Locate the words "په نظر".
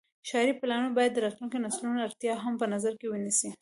2.61-2.93